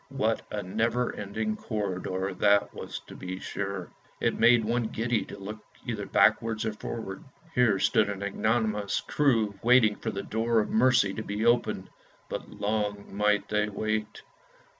What 0.09 0.41
a 0.49 0.63
never 0.63 1.15
ending 1.15 1.55
corridor 1.55 2.33
that 2.33 2.73
was 2.73 2.97
to 3.01 3.15
be 3.15 3.39
sure; 3.39 3.91
it 4.19 4.33
made 4.39 4.65
one 4.65 4.87
giddy 4.87 5.23
to 5.25 5.37
look 5.37 5.59
either 5.85 6.07
backwards 6.07 6.65
or 6.65 6.73
forwards. 6.73 7.23
Here 7.53 7.77
stood 7.77 8.09
an 8.09 8.23
ignominious 8.23 8.99
crew 9.01 9.59
waiting 9.61 9.95
for 9.97 10.09
the 10.09 10.23
door 10.23 10.59
of 10.59 10.71
mercy 10.71 11.13
to 11.13 11.21
be 11.23 11.45
opened, 11.45 11.91
but 12.29 12.49
long 12.49 13.13
might 13.15 13.47
they 13.49 13.69
wait. 13.69 14.23